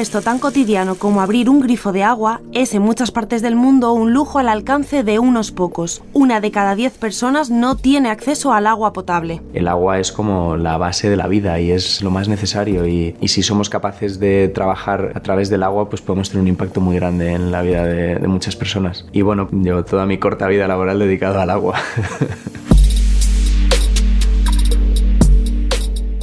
[0.00, 3.92] Gesto tan cotidiano como abrir un grifo de agua es en muchas partes del mundo
[3.92, 6.02] un lujo al alcance de unos pocos.
[6.14, 9.42] Una de cada diez personas no tiene acceso al agua potable.
[9.52, 13.14] El agua es como la base de la vida y es lo más necesario y,
[13.20, 16.80] y si somos capaces de trabajar a través del agua pues podemos tener un impacto
[16.80, 19.04] muy grande en la vida de, de muchas personas.
[19.12, 21.74] Y bueno, llevo toda mi corta vida laboral dedicada al agua.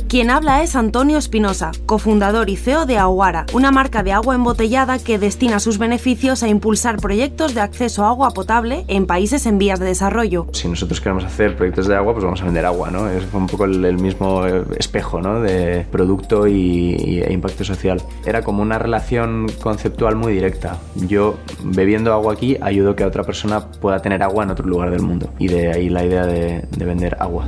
[0.07, 4.99] Quien habla es Antonio Espinosa, cofundador y CEO de Aguara, una marca de agua embotellada
[4.99, 9.57] que destina sus beneficios a impulsar proyectos de acceso a agua potable en países en
[9.57, 10.47] vías de desarrollo.
[10.53, 13.09] Si nosotros queremos hacer proyectos de agua, pues vamos a vender agua, ¿no?
[13.09, 15.41] Es un poco el, mismo eh, espejo, ¿no?
[15.41, 18.01] De producto y, e impacto social.
[18.25, 20.77] Era como una relación conceptual muy directa.
[20.95, 25.01] Yo, bebiendo agua aquí, ayudo que otra persona pueda tener agua en otro lugar del
[25.01, 25.33] mundo.
[25.37, 27.45] Y de ahí la idea de, de vender agua.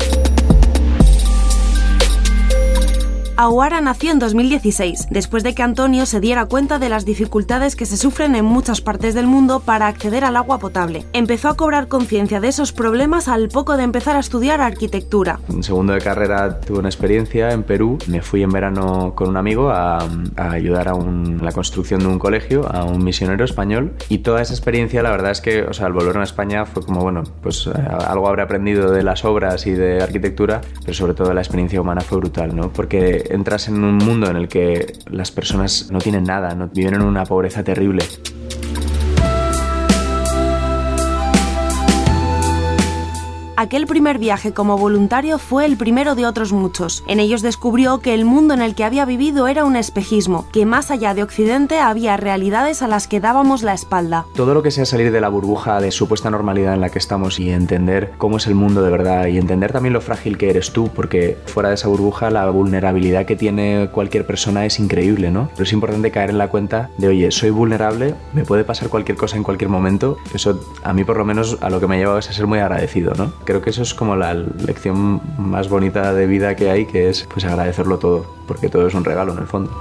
[3.42, 7.86] Aguara nació en 2016, después de que Antonio se diera cuenta de las dificultades que
[7.86, 11.06] se sufren en muchas partes del mundo para acceder al agua potable.
[11.14, 15.40] Empezó a cobrar conciencia de esos problemas al poco de empezar a estudiar arquitectura.
[15.48, 17.98] En segundo de carrera tuve una experiencia en Perú.
[18.08, 20.00] Me fui en verano con un amigo a,
[20.36, 23.94] a ayudar a, un, la construcción de un colegio, a un misionero español.
[24.10, 26.84] Y toda esa experiencia, la verdad es que, o sea, al volver a España fue
[26.84, 27.72] como, bueno, pues eh,
[28.06, 32.02] algo habré aprendido de las obras y de arquitectura, pero sobre todo la experiencia humana
[32.02, 32.67] fue brutal, ¿no?
[32.73, 36.96] Porque entras en un mundo en el que las personas no tienen nada, no, viven
[36.96, 38.04] en una pobreza terrible.
[43.62, 47.04] Aquel primer viaje como voluntario fue el primero de otros muchos.
[47.08, 50.66] En ellos descubrió que el mundo en el que había vivido era un espejismo, que
[50.66, 54.26] más allá de Occidente había realidades a las que dábamos la espalda.
[54.33, 57.38] Todo lo que sea salir de la burbuja de supuesta normalidad en la que estamos
[57.38, 60.72] y entender cómo es el mundo de verdad y entender también lo frágil que eres
[60.72, 65.50] tú, porque fuera de esa burbuja la vulnerabilidad que tiene cualquier persona es increíble, ¿no?
[65.52, 69.17] Pero es importante caer en la cuenta de, oye, soy vulnerable, me puede pasar cualquier
[69.17, 70.17] cosa en cualquier momento.
[70.33, 72.48] Eso a mí por lo menos a lo que me ha llevado es a ser
[72.48, 73.33] muy agradecido, ¿no?
[73.49, 77.27] Creo que eso es como la lección más bonita de vida que hay, que es
[77.33, 79.71] pues agradecerlo todo, porque todo es un regalo en el fondo.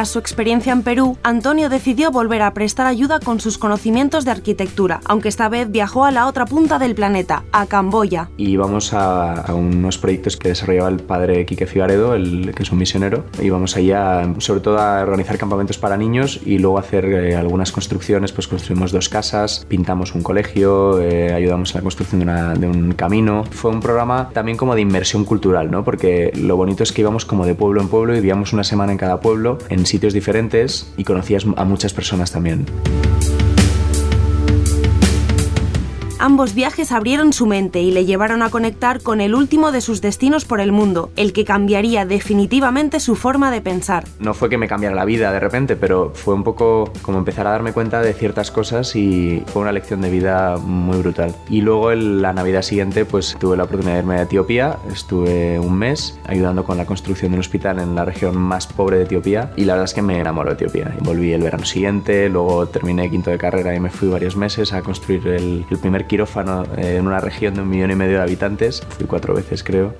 [0.00, 4.30] Tras su experiencia en Perú, Antonio decidió volver a prestar ayuda con sus conocimientos de
[4.30, 8.30] arquitectura, aunque esta vez viajó a la otra punta del planeta, a Camboya.
[8.38, 12.72] Y íbamos a, a unos proyectos que desarrollaba el padre Quique Figaredo, el, que es
[12.72, 13.26] un misionero.
[13.42, 18.32] Íbamos allá, sobre todo, a organizar campamentos para niños y luego hacer eh, algunas construcciones.
[18.32, 22.66] Pues construimos dos casas, pintamos un colegio, eh, ayudamos en la construcción de, una, de,
[22.68, 23.44] un camino.
[23.50, 25.84] Fue un programa también como de inmersión cultural, ¿no?
[25.84, 28.92] Porque lo bonito es que íbamos como de pueblo en pueblo y vivíamos una semana
[28.92, 29.58] en cada pueblo.
[29.68, 32.66] En sitios diferentes y conocías a muchas personas también.
[36.22, 40.02] Ambos viajes abrieron su mente y le llevaron a conectar con el último de sus
[40.02, 44.04] destinos por el mundo, el que cambiaría definitivamente su forma de pensar.
[44.18, 47.46] No fue que me cambiara la vida de repente, pero fue un poco como empezar
[47.46, 51.34] a darme cuenta de ciertas cosas y fue una lección de vida muy brutal.
[51.48, 55.58] Y luego en la Navidad siguiente pues tuve la oportunidad de irme a Etiopía, estuve
[55.58, 59.04] un mes ayudando con la construcción de un hospital en la región más pobre de
[59.04, 60.94] Etiopía y la verdad es que me enamoró de Etiopía.
[61.00, 64.82] Volví el verano siguiente, luego terminé quinto de carrera y me fui varios meses a
[64.82, 68.82] construir el, el primer quirófano en una región de un millón y medio de habitantes.
[68.98, 69.94] Fui cuatro veces, creo.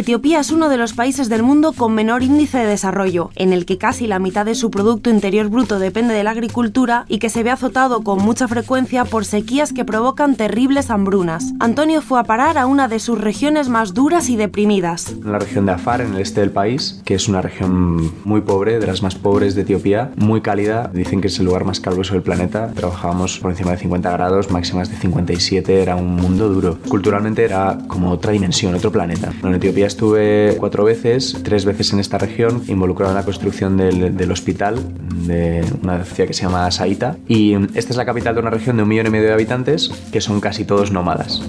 [0.00, 3.66] Etiopía es uno de los países del mundo con menor índice de desarrollo, en el
[3.66, 7.28] que casi la mitad de su Producto Interior Bruto depende de la agricultura y que
[7.28, 11.52] se ve azotado con mucha frecuencia por sequías que provocan terribles hambrunas.
[11.60, 15.14] Antonio fue a parar a una de sus regiones más duras y deprimidas.
[15.22, 18.78] La región de Afar, en el este del país, que es una región muy pobre,
[18.78, 22.14] de las más pobres de Etiopía, muy cálida, dicen que es el lugar más caluroso
[22.14, 22.72] del planeta.
[22.72, 26.78] Trabajábamos por encima de 50 grados, máximas de 57, era un mundo duro.
[26.88, 29.30] Culturalmente era como otra dimensión, otro planeta.
[29.42, 34.16] En Etiopía estuve cuatro veces, tres veces en esta región, involucrado en la construcción del,
[34.16, 34.78] del hospital
[35.26, 37.16] de una ciudad que se llama Saita.
[37.28, 39.90] Y esta es la capital de una región de un millón y medio de habitantes
[40.12, 41.42] que son casi todos nómadas.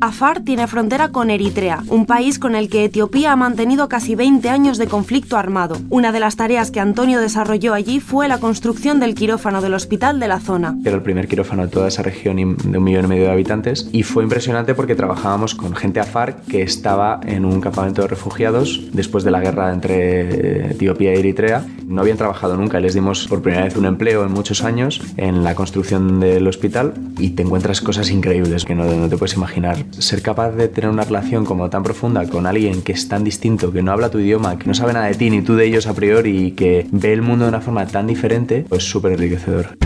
[0.00, 4.48] Afar tiene frontera con Eritrea, un país con el que Etiopía ha mantenido casi 20
[4.48, 5.76] años de conflicto armado.
[5.90, 10.20] Una de las tareas que Antonio desarrolló allí fue la construcción del quirófano del hospital
[10.20, 10.76] de la zona.
[10.84, 13.88] Era el primer quirófano de toda esa región de un millón y medio de habitantes
[13.92, 18.88] y fue impresionante porque trabajábamos con gente afar que estaba en un campamento de refugiados
[18.92, 21.66] después de la guerra entre Etiopía y Eritrea.
[21.86, 25.42] No habían trabajado nunca, les dimos por primera vez un empleo en muchos años en
[25.42, 29.87] la construcción del hospital y te encuentras cosas increíbles que no, no te puedes imaginar.
[29.92, 33.72] Ser capaz de tener una relación como tan profunda con alguien que es tan distinto,
[33.72, 35.86] que no habla tu idioma, que no sabe nada de ti ni tú de ellos
[35.86, 39.76] a priori y que ve el mundo de una forma tan diferente, pues súper enriquecedor.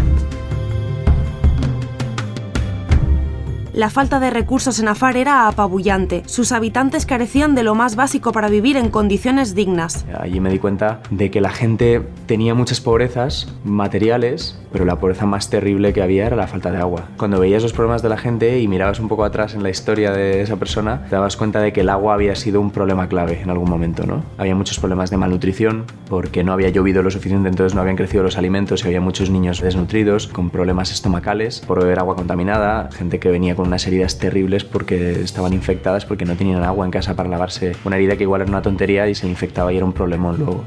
[3.74, 6.24] La falta de recursos en Afar era apabullante.
[6.26, 10.04] Sus habitantes carecían de lo más básico para vivir en condiciones dignas.
[10.20, 15.24] Allí me di cuenta de que la gente tenía muchas pobrezas materiales, pero la pobreza
[15.24, 17.08] más terrible que había era la falta de agua.
[17.16, 20.12] Cuando veías los problemas de la gente y mirabas un poco atrás en la historia
[20.12, 23.40] de esa persona, te dabas cuenta de que el agua había sido un problema clave
[23.40, 24.22] en algún momento, ¿no?
[24.36, 28.22] Había muchos problemas de malnutrición porque no había llovido lo suficiente, entonces no habían crecido
[28.22, 33.18] los alimentos y había muchos niños desnutridos con problemas estomacales por beber agua contaminada, gente
[33.18, 37.14] que venía con unas heridas terribles porque estaban infectadas porque no tenían agua en casa
[37.14, 37.76] para lavarse.
[37.84, 40.64] Una herida que igual era una tontería y se infectaba y era un problema luego.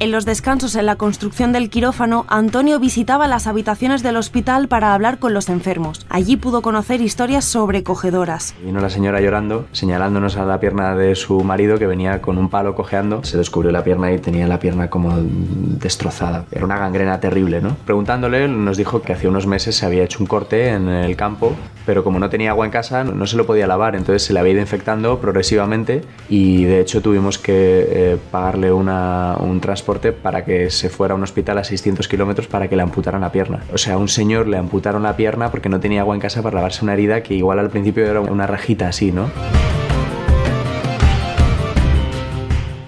[0.00, 4.94] En los descansos en la construcción del quirófano, Antonio visitaba las habitaciones del hospital para
[4.94, 6.06] hablar con los enfermos.
[6.08, 8.54] Allí pudo conocer historias sobrecogedoras.
[8.64, 12.48] Vino la señora llorando, señalándonos a la pierna de su marido que venía con un
[12.48, 13.22] palo cojeando.
[13.24, 16.46] Se descubrió la pierna y tenía la pierna como destrozada.
[16.50, 17.76] Era una gangrena terrible, ¿no?
[17.84, 21.54] Preguntándole, nos dijo que hace unos meses se había hecho un corte en el campo,
[21.90, 24.38] pero como no tenía agua en casa, no se lo podía lavar, entonces se le
[24.38, 30.70] había ido infectando progresivamente y de hecho tuvimos que eh, pagarle un transporte para que
[30.70, 33.64] se fuera a un hospital a 600 kilómetros para que le amputaran la pierna.
[33.74, 36.42] O sea, a un señor le amputaron la pierna porque no tenía agua en casa
[36.42, 39.28] para lavarse una herida que igual al principio era una rajita así, ¿no?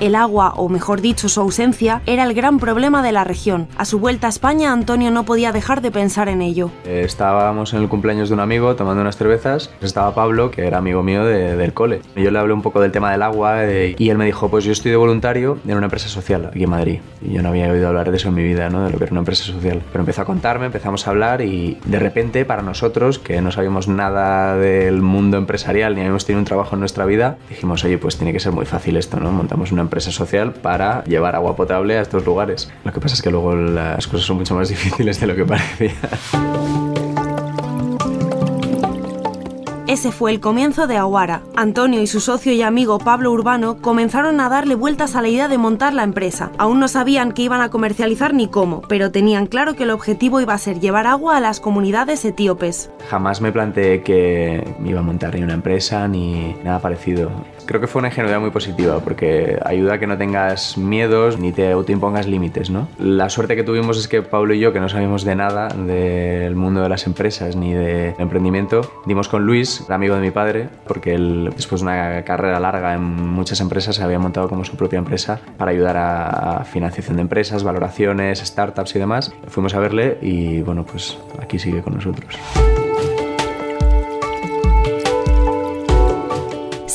[0.03, 3.69] El agua, o mejor dicho, su ausencia, era el gran problema de la región.
[3.79, 6.73] A su vuelta a España, Antonio no podía dejar de pensar en ello.
[6.85, 9.71] Eh, estábamos en el cumpleaños de un amigo tomando unas cervezas.
[9.81, 12.01] Estaba Pablo, que era amigo mío del cole.
[12.17, 14.73] Yo le hablé un poco del tema del agua y él me dijo, pues yo
[14.73, 16.99] estoy de voluntario en una empresa social aquí en Madrid.
[17.21, 18.83] Y yo no había oído hablar de eso en mi vida, ¿no?
[18.83, 19.83] de lo que era una empresa social.
[19.93, 23.87] Pero empezó a contarme, empezamos a hablar y de repente para nosotros, que no sabíamos
[23.87, 28.17] nada del mundo empresarial ni habíamos tenido un trabajo en nuestra vida, dijimos, oye, pues
[28.17, 29.31] tiene que ser muy fácil esto, ¿no?
[29.31, 32.71] Montamos una empresa empresa social para llevar agua potable a estos lugares.
[32.83, 35.45] Lo que pasa es que luego las cosas son mucho más difíciles de lo que
[35.45, 35.93] parecía.
[39.87, 41.43] Ese fue el comienzo de Aguara.
[41.55, 45.49] Antonio y su socio y amigo Pablo Urbano comenzaron a darle vueltas a la idea
[45.49, 46.51] de montar la empresa.
[46.57, 50.41] Aún no sabían que iban a comercializar ni cómo, pero tenían claro que el objetivo
[50.41, 52.89] iba a ser llevar agua a las comunidades etíopes.
[53.11, 57.31] Jamás me planteé que iba a montar ni una empresa ni nada parecido.
[57.67, 61.53] Creo que fue una ingenuidad muy positiva porque ayuda a que no tengas miedos ni
[61.53, 62.89] te autoimpongas límites, ¿no?
[62.99, 66.55] La suerte que tuvimos es que Pablo y yo, que no sabíamos de nada del
[66.55, 71.15] mundo de las empresas ni de emprendimiento, dimos con Luis, amigo de mi padre, porque
[71.15, 74.99] él, después de una carrera larga en muchas empresas, se había montado como su propia
[74.99, 79.33] empresa para ayudar a financiación de empresas, valoraciones, startups y demás.
[79.49, 82.39] Fuimos a verle y bueno, pues aquí sigue con nosotros.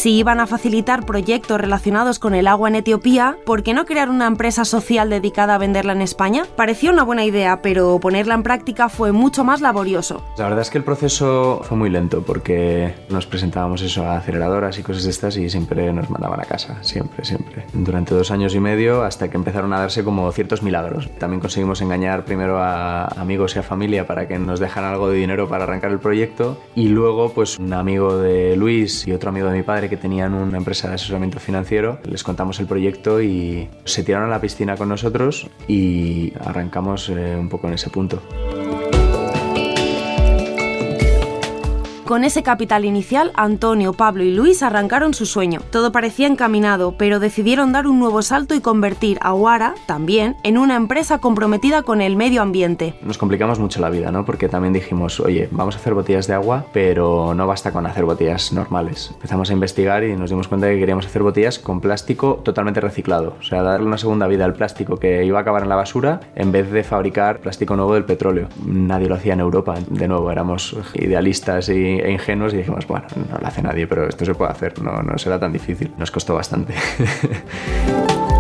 [0.08, 4.10] Si iban a facilitar proyectos relacionados con el agua en Etiopía, ¿por qué no crear
[4.10, 6.46] una empresa social dedicada a venderla en España?
[6.56, 10.24] Parecía una buena idea, pero ponerla en práctica fue mucho más laborioso.
[10.38, 14.80] La verdad es que el proceso fue muy lento porque nos presentábamos eso a aceleradoras
[14.80, 17.66] y cosas de estas y siempre nos mandaban a casa, siempre, siempre.
[17.74, 21.10] Durante dos años y medio hasta que empezaron a darse como ciertos milagros.
[21.20, 25.18] También conseguimos engañar primero a amigos y a familia para que nos dejaran algo de
[25.18, 29.50] dinero para arrancar el proyecto y luego pues un amigo de Luis y otro amigo
[29.50, 32.00] de mi padre que tenían una empresa de asesoramiento financiero.
[32.04, 37.36] Les contamos el proyecto y se tiraron a la piscina con nosotros y arrancamos eh,
[37.38, 38.22] un poco en ese punto.
[42.08, 45.60] Con ese capital inicial, Antonio, Pablo y Luis arrancaron su sueño.
[45.72, 50.58] Todo parecía encaminado, pero decidieron dar un nuevo salto y convertir a Huara, también, en
[50.58, 52.94] una empresa comprometida con el medio ambiente.
[53.02, 54.24] Nos complicamos mucho la vida, ¿no?
[54.24, 58.06] Porque también dijimos, oye, vamos a hacer botellas de agua, pero no basta con hacer
[58.06, 59.10] botellas normales.
[59.14, 63.36] Empezamos a investigar y nos dimos cuenta que queríamos hacer botellas con plástico totalmente reciclado.
[63.38, 66.22] O sea, darle una segunda vida al plástico que iba a acabar en la basura
[66.36, 68.48] en vez de fabricar plástico nuevo del petróleo.
[68.66, 69.76] Nadie lo hacía en Europa.
[69.90, 74.26] De nuevo, éramos idealistas y ingenuos y dijimos, bueno, no lo hace nadie, pero esto
[74.26, 75.94] se puede hacer, no, no será tan difícil.
[75.98, 76.74] Nos costó bastante.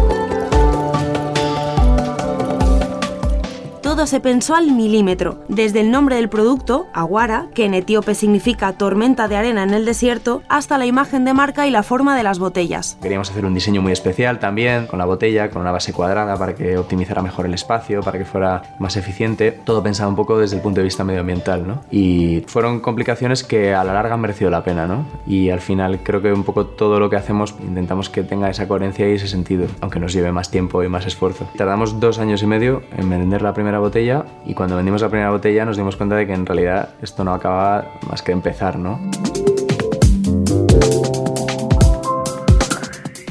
[4.07, 9.27] Se pensó al milímetro, desde el nombre del producto, aguara, que en etíope significa tormenta
[9.27, 12.39] de arena en el desierto, hasta la imagen de marca y la forma de las
[12.39, 12.97] botellas.
[13.01, 16.55] Queríamos hacer un diseño muy especial también, con la botella, con una base cuadrada para
[16.55, 19.51] que optimizara mejor el espacio, para que fuera más eficiente.
[19.51, 21.81] Todo pensado un poco desde el punto de vista medioambiental, ¿no?
[21.91, 25.05] Y fueron complicaciones que a la larga han merecido la pena, ¿no?
[25.27, 28.69] Y al final creo que un poco todo lo que hacemos intentamos que tenga esa
[28.69, 31.45] coherencia y ese sentido, aunque nos lleve más tiempo y más esfuerzo.
[31.57, 33.97] Tardamos dos años y medio en vender la primera botella
[34.46, 37.34] y cuando vendimos la primera botella nos dimos cuenta de que en realidad esto no
[37.34, 39.00] acababa más que empezar, ¿no?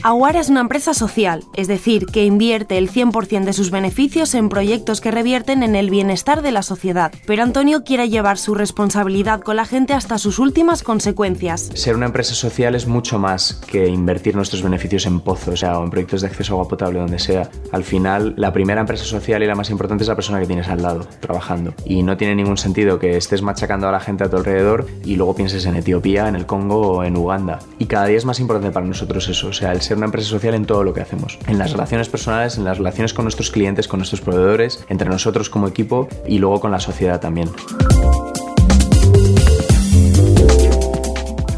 [0.06, 4.48] Aguara es una empresa social, es decir, que invierte el 100% de sus beneficios en
[4.48, 7.12] proyectos que revierten en el bienestar de la sociedad.
[7.26, 11.72] Pero Antonio quiere llevar su responsabilidad con la gente hasta sus últimas consecuencias.
[11.74, 15.90] Ser una empresa social es mucho más que invertir nuestros beneficios en pozos o en
[15.90, 17.50] proyectos de acceso a agua potable, donde sea.
[17.72, 20.68] Al final, la primera empresa social y la más importante es la persona que tienes
[20.68, 21.74] al lado, trabajando.
[21.84, 25.16] Y no tiene ningún sentido que estés machacando a la gente a tu alrededor y
[25.16, 27.58] luego pienses en Etiopía, en el Congo o en Uganda.
[27.80, 30.28] Y cada día es más importante para nosotros eso, o sea, el ser una empresa
[30.28, 31.38] social en todo lo que hacemos.
[31.46, 35.50] En las relaciones personales, en las relaciones con nuestros clientes, con nuestros proveedores, entre nosotros
[35.50, 37.50] como equipo y luego con la sociedad también.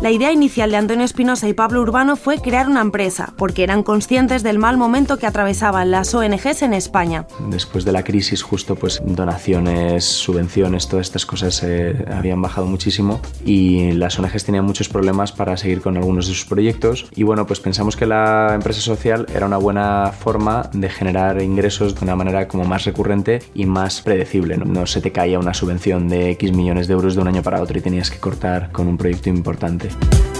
[0.09, 3.83] La idea inicial de Antonio Espinosa y Pablo Urbano fue crear una empresa, porque eran
[3.83, 7.27] conscientes del mal momento que atravesaban las ONGs en España.
[7.50, 13.21] Después de la crisis, justo pues donaciones, subvenciones, todas estas cosas eh, habían bajado muchísimo
[13.45, 17.11] y las ONGs tenían muchos problemas para seguir con algunos de sus proyectos.
[17.15, 21.95] Y bueno, pues pensamos que la empresa social era una buena forma de generar ingresos
[21.95, 24.57] de una manera como más recurrente y más predecible.
[24.57, 27.43] No, no se te caía una subvención de X millones de euros de un año
[27.43, 29.98] para otro y tenías que cortar con un proyecto importante.
[30.00, 30.38] Thank you.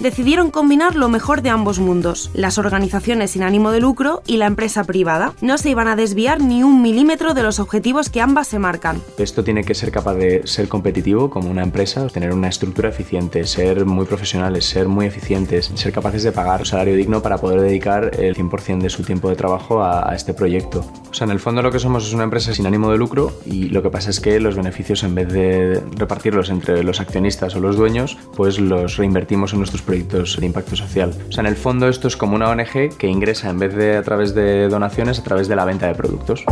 [0.00, 4.46] Decidieron combinar lo mejor de ambos mundos, las organizaciones sin ánimo de lucro y la
[4.46, 5.34] empresa privada.
[5.42, 9.00] No se iban a desviar ni un milímetro de los objetivos que ambas se marcan.
[9.18, 13.44] Esto tiene que ser capaz de ser competitivo como una empresa, tener una estructura eficiente,
[13.44, 17.60] ser muy profesionales, ser muy eficientes, ser capaces de pagar un salario digno para poder
[17.60, 20.84] dedicar el 100% de su tiempo de trabajo a, este proyecto.
[21.10, 23.32] O sea, en el fondo lo que somos es una empresa sin ánimo de lucro
[23.46, 27.54] y lo que pasa es que los beneficios en vez de repartirlos entre los accionistas
[27.54, 31.12] o los dueños, pues los reinvertimos en nuestros proyectos de impacto social.
[31.28, 33.96] O sea, en el fondo esto es como una ONG que ingresa en vez de
[33.96, 36.44] a través de donaciones, a través de la venta de productos.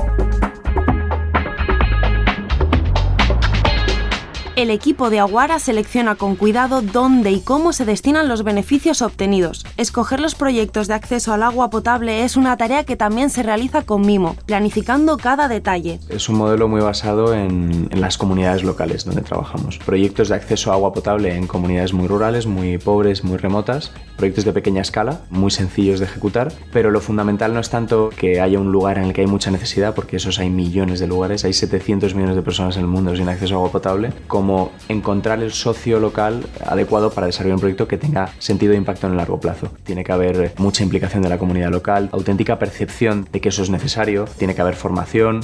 [4.58, 9.64] El equipo de Aguara selecciona con cuidado dónde y cómo se destinan los beneficios obtenidos.
[9.76, 13.82] Escoger los proyectos de acceso al agua potable es una tarea que también se realiza
[13.82, 16.00] con mimo, planificando cada detalle.
[16.08, 19.78] Es un modelo muy basado en, las comunidades locales donde trabajamos.
[19.78, 24.44] Proyectos de acceso a agua potable en comunidades muy rurales, muy pobres, muy remotas, proyectos
[24.44, 28.58] de pequeña escala, muy sencillos de ejecutar, pero lo fundamental no es tanto que haya
[28.58, 31.52] un lugar en el que hay mucha necesidad, porque esos hay millones de lugares, hay
[31.52, 35.42] 700 millones de personas en el mundo sin acceso a agua potable, como como encontrar
[35.42, 39.18] el socio local adecuado para desarrollar un proyecto que tenga sentido de impacto en el
[39.18, 39.68] largo plazo.
[39.84, 43.68] Tiene que haber mucha implicación de la comunidad local, auténtica percepción de que eso es
[43.68, 45.40] necesario, tiene que haber formación.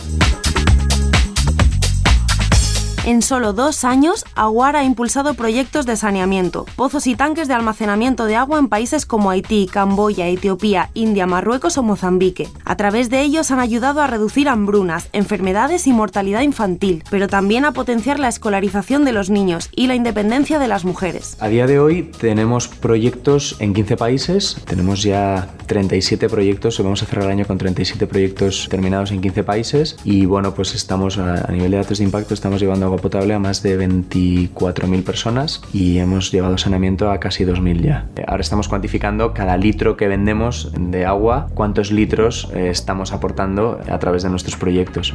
[3.06, 8.24] En solo dos años, Aguara ha impulsado proyectos de saneamiento, pozos y tanques de almacenamiento
[8.24, 12.48] de agua en países como Haití, Camboya, Etiopía, India, Marruecos o Mozambique.
[12.64, 17.66] A través de ellos han ayudado a reducir hambrunas, enfermedades y mortalidad infantil, pero también
[17.66, 21.36] a potenciar la escolarización de los niños y la independencia de las mujeres.
[21.40, 27.06] A día de hoy tenemos proyectos en 15 países, tenemos ya 37 proyectos, vamos a
[27.06, 31.50] cerrar el año con 37 proyectos terminados en 15 países y bueno, pues estamos a,
[31.52, 35.98] nivel de datos de impacto, estamos llevando agua potable a más de 24.000 personas y
[35.98, 38.06] hemos llevado saneamiento a casi 2.000 ya.
[38.26, 43.98] Ahora estamos cuantificando cada litro que vendemos de agua, cuántos litros eh, estamos aportando a
[43.98, 45.12] través de nuestros proyectos.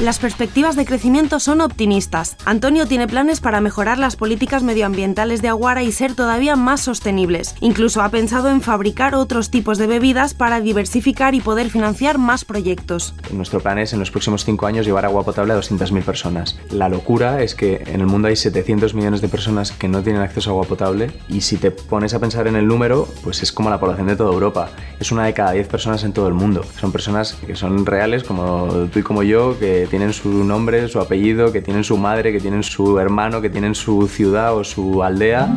[0.00, 2.38] Las perspectivas de crecimiento son optimistas.
[2.46, 7.54] Antonio tiene planes para mejorar las políticas medioambientales de Aguara y ser todavía más sostenibles.
[7.60, 12.46] Incluso ha pensado en fabricar otros tipos de bebidas para diversificar y poder financiar más
[12.46, 13.12] proyectos.
[13.30, 16.58] Nuestro plan es en los próximos cinco años llevar agua potable a 200.000 personas.
[16.70, 20.22] La locura es que en el mundo hay 700 millones de personas que no tienen
[20.22, 23.52] acceso a agua potable y si te pones a pensar en el número, pues es
[23.52, 24.70] como la población de toda Europa.
[24.98, 26.64] Es una de cada 10 personas en todo el mundo.
[26.80, 31.00] Son personas que son reales como tú y como yo, que tienen su nombre, su
[31.00, 35.02] apellido, que tienen su madre, que tienen su hermano, que tienen su ciudad o su
[35.02, 35.48] aldea.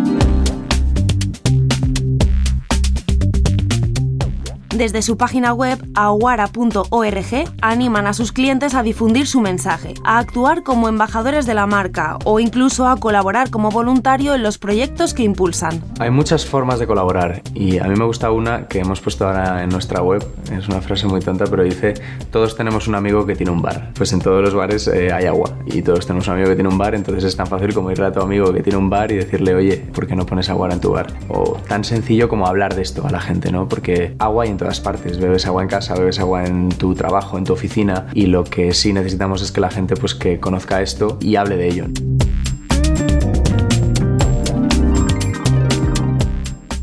[4.76, 10.64] Desde su página web, aguara.org, animan a sus clientes a difundir su mensaje, a actuar
[10.64, 15.22] como embajadores de la marca o incluso a colaborar como voluntario en los proyectos que
[15.22, 15.84] impulsan.
[16.00, 19.62] Hay muchas formas de colaborar y a mí me gusta una que hemos puesto ahora
[19.62, 21.94] en nuestra web, es una frase muy tonta, pero dice,
[22.32, 23.92] todos tenemos un amigo que tiene un bar.
[23.94, 26.70] Pues en todos los bares eh, hay agua y todos tenemos un amigo que tiene
[26.70, 29.12] un bar, entonces es tan fácil como ir a tu amigo que tiene un bar
[29.12, 31.14] y decirle, oye, ¿por qué no pones agua en tu bar?
[31.30, 33.68] O tan sencillo como hablar de esto a la gente, ¿no?
[33.68, 37.44] Porque agua en todas partes, bebes agua en casa, bebes agua en tu trabajo, en
[37.44, 41.18] tu oficina y lo que sí necesitamos es que la gente pues que conozca esto
[41.20, 41.86] y hable de ello.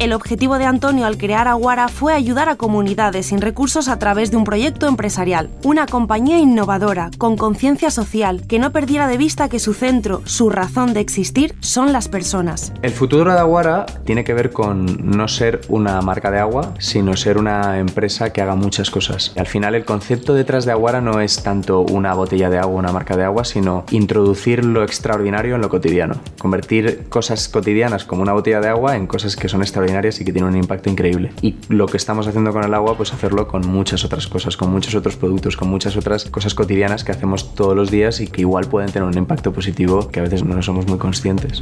[0.00, 4.30] El objetivo de Antonio al crear Aguara fue ayudar a comunidades sin recursos a través
[4.30, 9.50] de un proyecto empresarial, una compañía innovadora, con conciencia social, que no perdiera de vista
[9.50, 12.72] que su centro, su razón de existir, son las personas.
[12.80, 17.14] El futuro de Aguara tiene que ver con no ser una marca de agua, sino
[17.14, 19.34] ser una empresa que haga muchas cosas.
[19.36, 22.92] Al final el concepto detrás de Aguara no es tanto una botella de agua, una
[22.92, 26.22] marca de agua, sino introducir lo extraordinario en lo cotidiano.
[26.38, 30.32] Convertir cosas cotidianas como una botella de agua en cosas que son extraordinarias y que
[30.32, 31.32] tiene un impacto increíble.
[31.42, 34.70] Y lo que estamos haciendo con el agua, pues hacerlo con muchas otras cosas, con
[34.70, 38.42] muchos otros productos, con muchas otras cosas cotidianas que hacemos todos los días y que
[38.42, 41.60] igual pueden tener un impacto positivo que a veces no somos muy conscientes.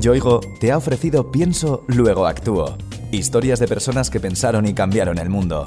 [0.00, 2.76] Yoigo te ha ofrecido Pienso, luego actúo.
[3.12, 5.66] Historias de personas que pensaron y cambiaron el mundo